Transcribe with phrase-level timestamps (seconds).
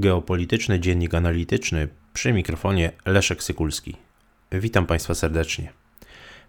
[0.00, 3.96] Geopolityczny Dziennik Analityczny przy mikrofonie Leszek Sykulski.
[4.52, 5.72] Witam Państwa serdecznie.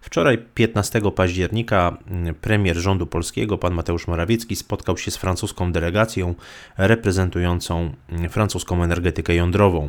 [0.00, 1.96] Wczoraj, 15 października,
[2.40, 6.34] premier rządu polskiego, pan Mateusz Morawiecki, spotkał się z francuską delegacją
[6.78, 7.92] reprezentującą
[8.28, 9.88] francuską energetykę jądrową.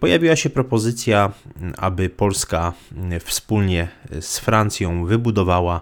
[0.00, 1.32] Pojawiła się propozycja,
[1.76, 2.72] aby Polska
[3.20, 3.88] wspólnie
[4.20, 5.80] z Francją wybudowała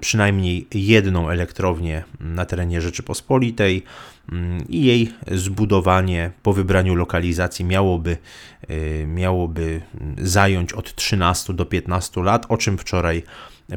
[0.00, 3.82] przynajmniej jedną elektrownię na terenie Rzeczypospolitej
[4.68, 8.16] i jej zbudowanie po wybraniu lokalizacji miałoby,
[9.06, 9.80] miałoby
[10.18, 13.22] zająć od 13 do 15 lat, o czym wczoraj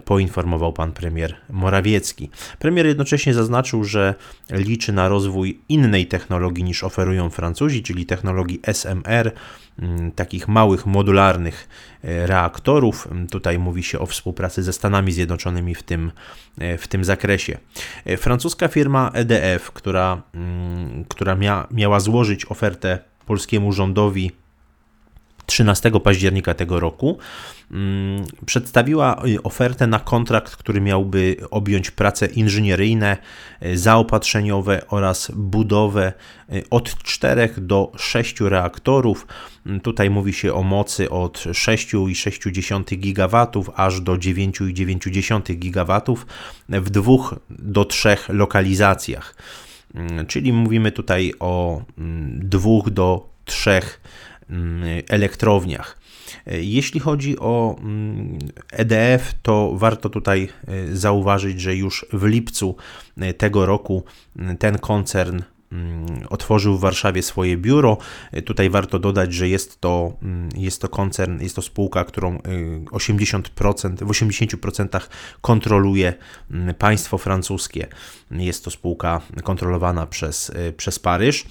[0.06, 2.30] poinformował pan premier Morawiecki.
[2.60, 4.16] Premier jednocześnie zaznaczył, że
[4.52, 9.32] liczy na rozwój innej technologii niż oferują Francuzi, czyli technologii SMR,
[9.80, 11.68] mm, takich małych modularnych
[12.04, 13.08] e, reaktorów.
[13.32, 16.12] Tutaj mówi się o współpracy ze Stanami Zjednoczonymi w tym,
[16.58, 17.58] e, w tym zakresie.
[18.06, 24.32] E, francuska firma EDF, która, mm, która mia, miała złożyć ofertę polskiemu rządowi
[25.46, 27.18] 13 października tego roku
[27.72, 33.18] mm, przedstawiła y, ofertę na kontrakt, który miałby objąć prace inżynieryjne,
[33.66, 36.14] y, zaopatrzeniowe oraz budowę
[36.54, 39.28] y, od 4 do 6 reaktorów.
[39.66, 46.16] Mm, tutaj mówi się o mocy od 6,6 GW aż do 9,9 GW
[46.70, 49.36] w dwóch do trzech lokalizacjach.
[49.96, 51.82] Mm, czyli mówimy tutaj o
[52.40, 54.02] dwóch do trzech
[55.10, 55.98] elektrowniach.
[56.46, 57.76] Jeśli chodzi o
[58.72, 62.76] EDF, mm, e to warto tutaj e, zauważyć, że już w lipcu
[63.18, 64.04] e, tego roku
[64.60, 65.55] ten koncern Mm,
[66.30, 67.98] otworzył w Warszawie swoje biuro.
[68.46, 72.38] Tutaj warto dodać, że jest to, mm, jest to koncern, jest to spółka, którą
[72.92, 75.10] 80%, y, w 80%
[75.42, 76.14] kontroluje
[76.52, 77.88] mm, państwo francuskie.
[78.32, 81.46] Jest to spółka kontrolowana przez, y, przez Paryż.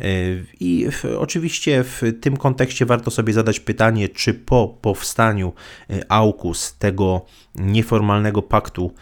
[0.00, 5.52] Y, I w, oczywiście w tym kontekście warto sobie zadać pytanie, czy po powstaniu
[6.08, 8.94] AUKUS, tego nieformalnego paktu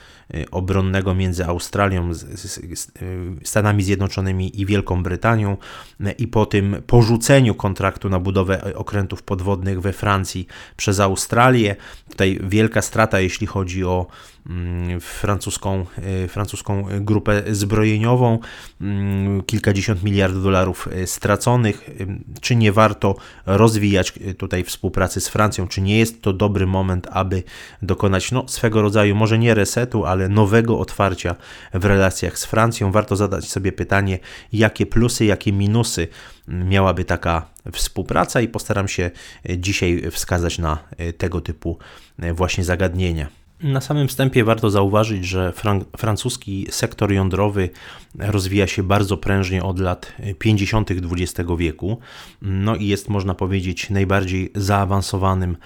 [0.51, 5.57] obronnego między Australią, y, Stanami Zjednoczonymi i Wielką Brytanią
[6.01, 10.47] y, i po tym porzuceniu kontraktu na budowę okrętów podwodnych we Francji
[10.77, 11.77] przez Australię.
[12.11, 14.07] Tutaj wielka strata, jeśli chodzi o
[14.51, 15.87] Mm, francuską,
[16.25, 18.39] y, francuską grupę zbrojeniową,
[18.81, 21.89] mm, kilkadziesiąt miliardów dolarów y, straconych.
[21.89, 22.07] Y,
[22.41, 23.17] czy nie warto
[23.47, 25.69] rozwijać tutaj współpracy z Francją?
[25.69, 27.43] Czy nie jest to dobry moment, aby
[27.83, 31.37] dokonać no, swego rodzaju, może nie resetu, ale nowego otwarcia
[31.75, 32.93] w relacjach z Francją?
[32.93, 34.19] Warto zadać sobie pytanie,
[34.53, 36.09] jakie plusy, jakie minusy
[36.49, 39.11] miałaby taka współpraca i postaram się
[39.59, 40.79] dzisiaj wskazać na
[41.19, 41.79] tego typu
[42.19, 43.29] właśnie zagadnienia.
[43.61, 47.71] Na samym wstępie warto zauważyć, że fran francuski sektor jądrowy
[48.19, 50.91] rozwija się bardzo prężnie od lat 50.
[50.91, 51.99] XX wieku,
[52.43, 55.57] no i jest, można powiedzieć, najbardziej zaawansowanym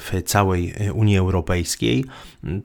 [0.00, 2.04] w całej Unii Europejskiej.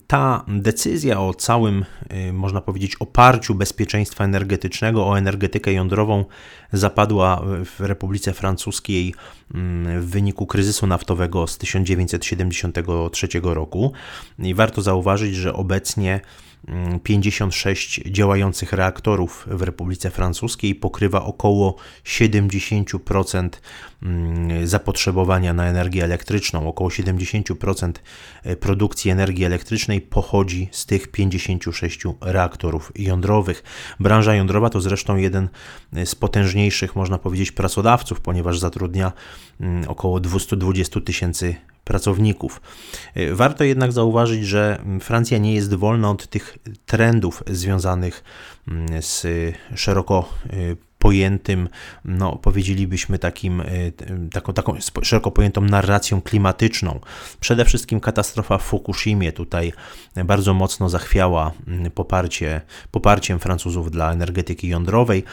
[0.07, 1.85] Ta decyzja o całym,
[2.29, 6.25] y, można powiedzieć, oparciu bezpieczeństwa energetycznego o energetykę jądrową
[6.73, 9.13] zapadła w Republice Francuskiej
[9.53, 13.93] mm, w wyniku kryzysu naftowego z 1973 roku.
[14.39, 16.21] I warto zauważyć, że obecnie
[17.03, 21.75] 56 mm, działających reaktorów w Republice Francuskiej pokrywa około
[22.05, 23.49] 70%
[24.03, 26.67] mm, zapotrzebowania na energię elektryczną.
[26.67, 27.91] Około 70%
[28.43, 33.63] e, produkcji energii elektrycznej pochodzi z tych 56 reaktorów jądrowych.
[33.99, 35.49] Branża jądrowa to zresztą jeden
[35.93, 39.11] e, z potężniejszych, można powiedzieć, pracodawców, ponieważ zatrudnia
[39.59, 42.61] mm, około 220 tysięcy pracowników.
[43.17, 48.23] Y, warto jednak zauważyć, że Francja nie jest wolna od tych trendów związanych
[48.67, 49.25] mm, z
[49.75, 51.69] szeroko y, pojętym,
[52.05, 53.93] no powiedzielibyśmy takim, y,
[54.31, 56.99] taką, taką szeroko pojętą narracją klimatyczną.
[57.39, 59.73] Przede wszystkim katastrofa w Fukushimie tutaj
[60.25, 62.61] bardzo mocno zachwiała mm, poparcie,
[62.91, 65.23] poparciem Francuzów dla energetyki jądrowej.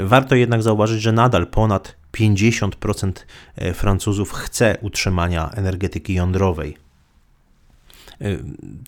[0.00, 3.12] Warto jednak zauważyć, że nadal ponad 50%
[3.56, 6.76] e, Francuzów chce utrzymania energetyki jądrowej.
[8.20, 8.24] E,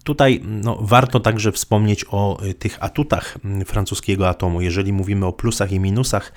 [0.04, 4.60] tutaj no, warto także wspomnieć o e, tych atutach francuskiego atomu.
[4.60, 6.32] Jeżeli mówimy o plusach i minusach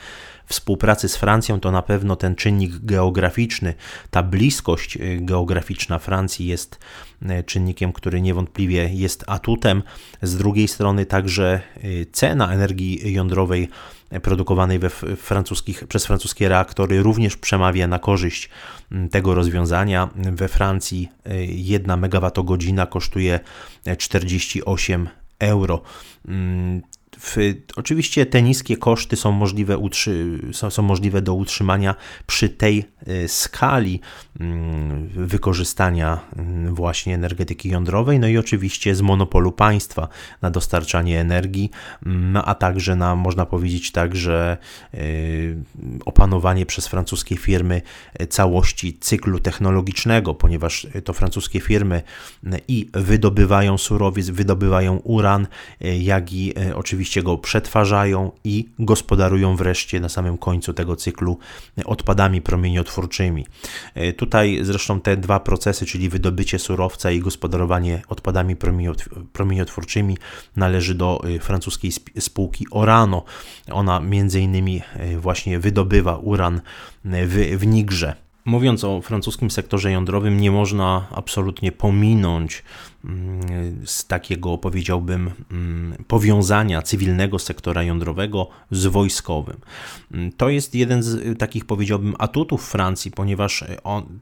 [0.45, 3.73] współpracy z Francją, to na pewno ten czynnik geograficzny,
[4.11, 6.79] ta bliskość geograficzna Francji jest
[7.45, 9.83] czynnikiem, który niewątpliwie jest atutem.
[10.21, 11.61] Z drugiej strony także
[12.11, 13.69] cena energii jądrowej
[14.21, 18.49] produkowanej we francuskich, przez francuskie reaktory również przemawia na korzyść
[18.91, 20.09] mm, tego rozwiązania.
[20.15, 21.09] We Francji
[21.47, 23.39] 1 y, MWh kosztuje
[23.97, 25.81] 48 euro.
[27.25, 27.37] W,
[27.75, 31.95] oczywiście te niskie koszty są możliwe, utrzy, są, są możliwe do utrzymania
[32.27, 33.99] przy tej y, skali
[34.39, 40.07] mm, wykorzystania mm, właśnie energetyki jądrowej, no i oczywiście z monopolu państwa
[40.41, 41.71] na dostarczanie energii,
[42.05, 44.57] mm, a także na, można powiedzieć tak, że
[44.93, 45.57] y,
[46.05, 47.81] opanowanie przez francuskie firmy
[48.29, 52.01] całości cyklu technologicznego, ponieważ to francuskie firmy
[52.67, 55.47] i wydobywają surowiec, wydobywają uran,
[55.79, 61.37] jak i oczywiście oczywiście go przetwarzają i gospodarują wreszcie na samym końcu tego cyklu
[61.85, 63.45] odpadami promieniotwórczymi.
[63.95, 68.55] E, tutaj zresztą te dwa procesy, czyli wydobycie surowca i gospodarowanie odpadami
[69.33, 70.17] promieniotwórczymi
[70.55, 73.23] należy do e, francuskiej spółki Orano.
[73.71, 76.61] Ona między innymi e, właśnie wydobywa uran
[77.05, 78.22] w, w Nigrze.
[78.45, 82.63] Mówiąc o francuskim sektorze jądrowym, nie można absolutnie pominąć
[83.05, 83.41] mm,
[83.85, 89.57] z takiego, powiedziałbym, mm, powiązania cywilnego sektora jądrowego z wojskowym.
[90.11, 94.19] Mm, to jest jeden z takich, powiedziałbym, atutów Francji, ponieważ on,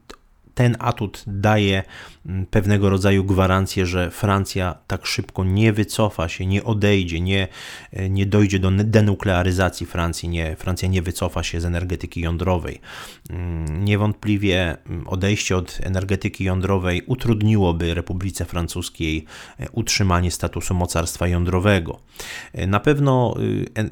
[0.54, 1.82] ten atut daje
[2.26, 7.48] mm, pewnego rodzaju gwarancję, że Francja tak szybko nie wycofa się, nie odejdzie, nie,
[7.92, 12.80] e, nie dojdzie do denuklearyzacji Francji, nie, Francja nie wycofa się z energetyki jądrowej.
[13.30, 19.24] Mm, niewątpliwie mm, odejście od energetyki jądrowej utrudniłoby Republice Francuskiej
[19.58, 22.00] e, utrzymanie statusu mocarstwa jądrowego.
[22.52, 23.34] E, na pewno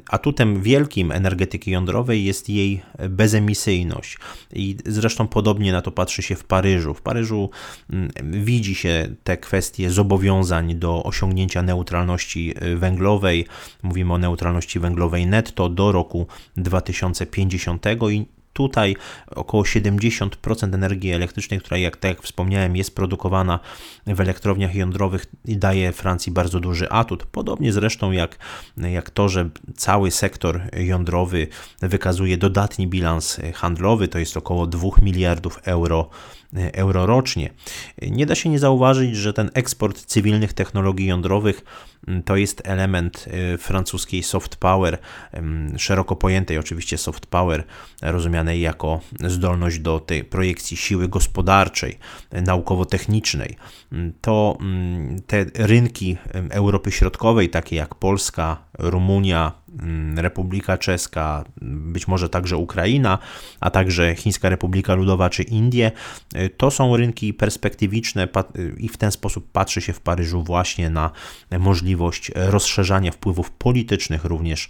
[0.09, 4.19] atutem wielkim energetyki jądrowej jest jej bezemisyjność
[4.53, 6.95] i zresztą podobnie na to patrzy się w Paryżu.
[6.95, 7.51] W Paryżu
[7.91, 8.11] mm,
[8.45, 13.47] widzi się te kwestie zobowiązań do osiągnięcia neutralności y, węglowej.
[13.83, 16.27] Mówimy o neutralności węglowej netto do roku
[16.57, 23.61] 2050 i Tutaj około 70% energii elektrycznej, która, jak, tak wspomniałem, jest produkowana
[24.07, 27.27] w elektrowniach jądrowych daje Francji bardzo duży atut.
[27.27, 28.39] Podobnie zresztą jak,
[28.77, 31.49] jak to, że cały sektor jądrowy
[31.83, 36.11] wykazuje dodatni bilans handlowy, to jest około 2 miliardów euro
[36.53, 37.51] euro rocznie.
[38.03, 41.65] Nie da się nie zauważyć, że ten eksport cywilnych technologii jądrowych
[42.09, 44.99] mm, to jest element y, francuskiej soft power,
[45.77, 47.65] szeroko pojętej oczywiście soft power,
[48.03, 51.99] rozumianej jako zdolność do tej projekcji siły gospodarczej,
[52.33, 53.57] naukowo-technicznej.
[54.21, 54.59] To
[55.27, 56.17] te rynki
[56.51, 59.53] Europy Środkowej, takie jak Polska, Rumunia,
[60.17, 63.19] Republika Czeska, być może także Ukraina,
[63.61, 65.93] a także Chińska Republika Ludowa czy Indie,
[66.57, 68.29] to są rynki perspektywiczne
[68.77, 71.11] i w ten sposób patrzy się w Paryżu właśnie na
[71.59, 74.69] możliwość rozszerzania wpływów politycznych również,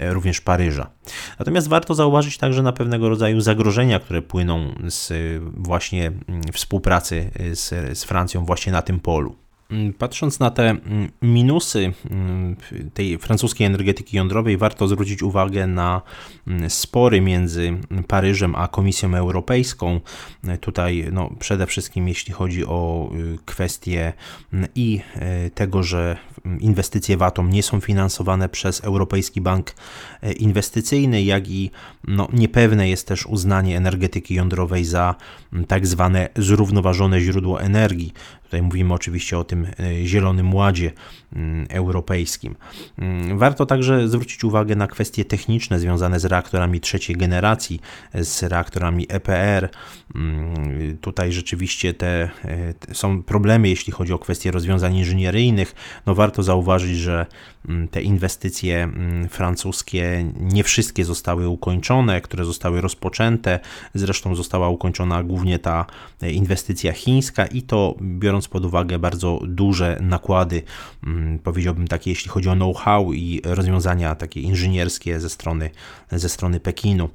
[0.00, 0.90] również Paryża.
[1.38, 5.12] Natomiast warto zauważyć także na pewnego rodzaju zagrożenia, które płyną z
[5.56, 6.12] właśnie
[6.52, 9.43] współpracy z, z Francją właśnie na tym polu.
[9.74, 12.56] Mm, patrząc na te mm, minusy mm,
[12.94, 16.02] tej francuskiej energetyki jądrowej, warto zwrócić uwagę na
[16.68, 17.78] spory między
[18.08, 20.00] Paryżem a Komisją Europejską.
[20.60, 24.12] Tutaj no, przede wszystkim jeśli chodzi o y, kwestię
[24.74, 25.00] i
[25.46, 26.16] y, tego, że
[26.60, 29.70] inwestycje w atom nie są finansowane przez Europejski Bank
[30.24, 31.70] y, Inwestycyjny, jak i
[32.08, 35.14] no, niepewne jest też uznanie energetyki jądrowej za
[35.68, 38.12] tak zwane zrównoważone źródło energii.
[38.42, 40.92] Tutaj mówimy oczywiście o tym e, Zielonym Ładzie
[41.68, 42.56] europejskim.
[43.34, 47.80] Warto także zwrócić uwagę na kwestie techniczne związane z reaktorami trzeciej generacji,
[48.14, 49.68] z reaktorami EPR.
[51.00, 52.30] Tutaj rzeczywiście te,
[52.80, 55.74] te są problemy, jeśli chodzi o kwestie rozwiązań inżynieryjnych.
[56.06, 57.26] No warto zauważyć, że
[57.90, 58.88] te inwestycje
[59.28, 63.60] francuskie nie wszystkie zostały ukończone, które zostały rozpoczęte.
[63.94, 65.86] Zresztą została ukończona głównie ta
[66.22, 70.62] e, inwestycja chińska i to biorąc pod uwagę bardzo duże nakłady,
[71.06, 75.70] mm, powiedziałbym takie, jeśli chodzi o know-how i rozwiązania takie inżynierskie ze strony,
[76.12, 77.08] ze strony Pekinu.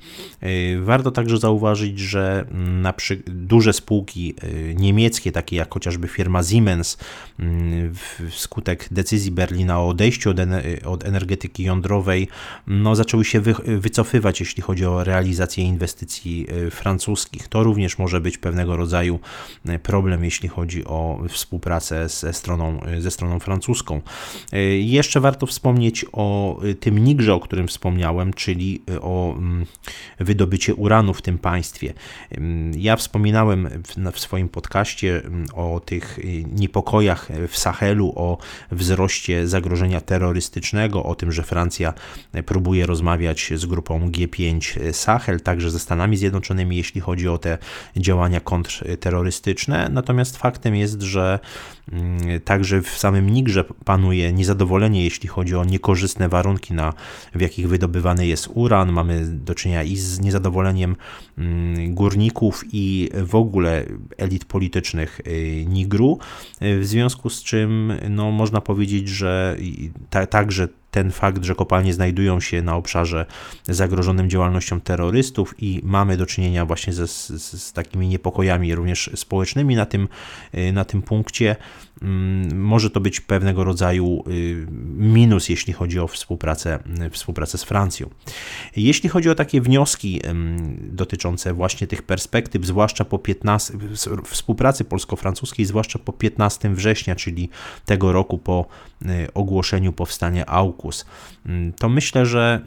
[0.44, 6.08] Y, warto także zauważyć, że mm, na przy, duże spółki y, niemieckie, takie jak chociażby
[6.08, 6.98] firma Siemens,
[7.40, 7.94] mm,
[8.30, 10.39] wskutek decyzji Berlina o odejściu od,
[10.86, 12.28] od energetyki jądrowej,
[12.68, 17.48] no, zaczęły się wy, wycofywać, jeśli chodzi o realizację inwestycji y, francuskich.
[17.48, 19.20] To również może być pewnego rodzaju
[19.84, 24.02] problem, jeśli chodzi o współpracę ze stroną, ze stroną francuską.
[24.52, 29.66] E, jeszcze warto wspomnieć o tym Nigrze, o którym wspomniałem, czyli o mm,
[30.20, 31.94] wydobycie uranu w tym państwie.
[32.78, 36.20] Ja wspominałem w, w swoim podcaście mm, o tych
[36.54, 38.38] niepokojach w Sahelu, o
[38.72, 41.94] wzroście zagrożenia terrorystycznego, o tym, że Francja
[42.46, 47.58] próbuje rozmawiać z grupą G5 Sahel, także ze Stanami Zjednoczonymi, jeśli chodzi o te
[47.98, 49.90] działania kontrterrorystyczne.
[49.92, 51.40] Natomiast faktem jest, że
[51.92, 56.94] mm, także w samym Nigrze panuje niezadowolenie, jeśli chodzi o niekorzystne warunki, na,
[57.36, 58.92] w jakich wydobywany jest uran.
[58.92, 60.96] Mamy do czynienia i z niezadowoleniem
[61.38, 63.86] mm, górników i w ogóle
[64.18, 66.20] elit politycznych y, Nigru,
[66.62, 69.58] w związku z czym no, można powiedzieć, że
[70.10, 73.26] ta, także ten fakt, że kopalnie znajdują się na obszarze
[73.64, 77.28] zagrożonym działalnością terrorystów i mamy do czynienia właśnie ze, z,
[77.64, 80.08] z takimi niepokojami również społecznymi na tym,
[80.58, 81.56] y, na tym punkcie,
[82.02, 84.68] mm, może to być pewnego rodzaju y,
[84.98, 86.80] minus, jeśli chodzi o współpracę,
[87.12, 88.10] współpracę z Francją.
[88.76, 90.22] Jeśli chodzi o takie wnioski
[90.82, 93.74] dotyczące właśnie tych perspektyw, zwłaszcza po 15,
[94.26, 97.50] współpracy polsko-francuskiej, zwłaszcza po 15 września, czyli
[97.86, 98.66] tego roku po
[99.02, 100.79] y, ogłoszeniu powstania AUK,
[101.46, 102.62] Mm, to myślę, że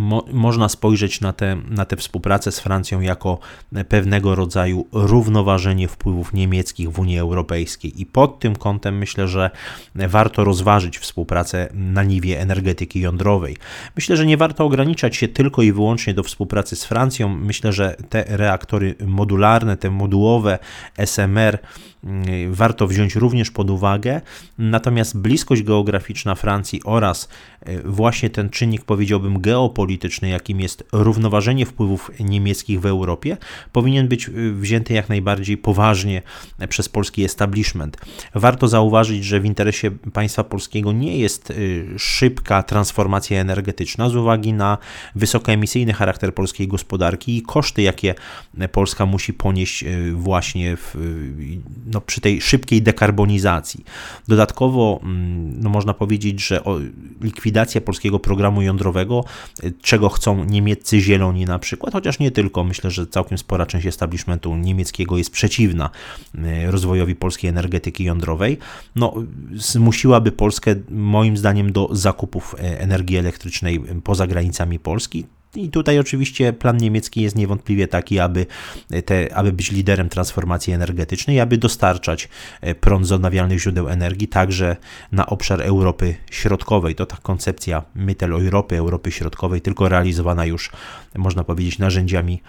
[0.00, 3.38] mo można spojrzeć na tę na te współpracę z Francją jako
[3.88, 8.00] pewnego rodzaju równoważenie wpływów niemieckich w Unii Europejskiej.
[8.00, 9.50] I pod tym kątem myślę, że
[9.94, 13.56] warto rozważyć współpracę na niwie energetyki jądrowej.
[13.96, 17.28] Myślę, że nie warto ograniczać się tylko i wyłącznie do współpracy z Francją.
[17.28, 20.58] Myślę, że te reaktory modularne, te modułowe
[20.96, 21.58] SMR,
[22.04, 24.20] Y, warto wziąć również pod uwagę.
[24.58, 27.28] Natomiast bliskość geograficzna Francji oraz
[27.68, 29.89] y, właśnie ten czynnik, powiedziałbym, geopolityczny,
[30.22, 33.36] jakim jest równoważenie wpływów niemieckich w Europie,
[33.72, 36.22] powinien być y, wzięty jak najbardziej poważnie
[36.68, 37.96] przez polski establishment.
[38.34, 41.52] Warto zauważyć, że w interesie państwa polskiego nie jest
[41.98, 44.78] szybka transformacja energetyczna z uwagi na
[45.14, 48.14] wysokoemisyjny charakter polskiej gospodarki i koszty, jakie
[48.72, 50.94] Polska musi ponieść właśnie w
[51.86, 53.84] no, przy tej szybkiej dekarbonizacji.
[54.28, 56.62] Dodatkowo mm, no, można powiedzieć, że
[57.20, 59.24] likwidacja polskiego programu jądrowego,
[59.64, 63.86] y, czego chcą niemieccy zieloni na przykład, chociaż nie tylko, myślę, że całkiem spora część
[63.86, 65.90] establishmentu niemieckiego jest przeciwna
[66.34, 68.58] y, rozwojowi polskiej energetyki jądrowej,
[68.96, 69.14] no,
[69.54, 76.52] zmusiłaby Polskę moim zdaniem do zakupów y, energii elektrycznej poza granicami Polski, i tutaj oczywiście
[76.52, 78.46] plan niemiecki jest niewątpliwie taki, aby,
[79.04, 82.28] te, aby być liderem transformacji energetycznej, aby dostarczać
[82.60, 84.76] e, prąd z odnawialnych źródeł energii także
[85.12, 86.94] na obszar Europy Środkowej.
[86.94, 90.70] To ta koncepcja Mitteleuropy, Europy Środkowej, tylko realizowana już,
[91.16, 92.42] można powiedzieć, narzędziami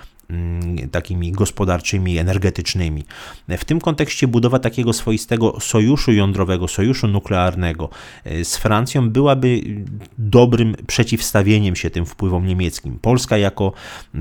[0.91, 3.03] takimi gospodarczymi, energetycznymi.
[3.49, 7.89] W tym kontekście budowa takiego swoistego sojuszu jądrowego, sojuszu nuklearnego
[8.23, 9.61] e, z Francją byłaby
[10.17, 12.99] dobrym przeciwstawieniem się tym wpływom niemieckim.
[13.01, 13.73] Polska jako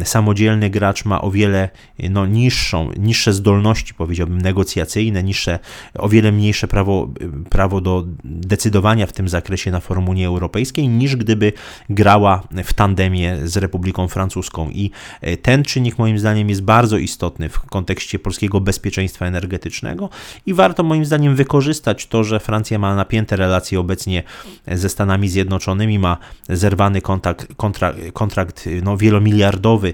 [0.05, 1.69] samodzielny gracz ma o wiele
[2.11, 5.59] no, niższą, niższe zdolności, powiedziałbym, negocjacyjne, niższe,
[5.99, 7.11] o wiele mniejsze prawo,
[7.51, 11.53] prawo do decydowania w tym zakresie na forum Unii Europejskiej, niż gdyby
[11.91, 14.71] grała w tandemie z Republiką Francuską.
[14.71, 14.91] I
[15.21, 20.09] e, ten czynnik moim zdaniem jest bardzo istotny w kontekście polskiego bezpieczeństwa energetycznego
[20.47, 24.23] i warto moim zdaniem wykorzystać to, że Francja ma napięte relacje obecnie
[24.67, 26.17] ze Stanami Zjednoczonymi, ma
[26.49, 29.93] zerwany kontakt, kontrakt, kontrakt no, wielomiliardowy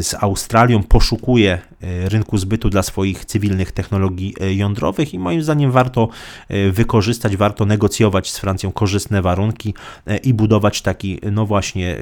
[0.00, 6.08] z Australią, poszukuje rynku zbytu dla swoich cywilnych technologii e, jądrowych i moim zdaniem warto
[6.48, 9.74] e, wykorzystać, warto negocjować z Francją korzystne warunki
[10.22, 11.96] i budować taki, no właśnie,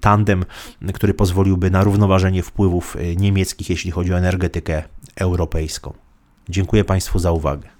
[0.00, 0.44] tandem,
[0.94, 4.82] który pozwoliłby na równoważenie wpływów niemieckich, jeśli chodzi o energetykę
[5.16, 5.92] europejską.
[6.48, 7.79] Dziękuję Państwu za uwagę.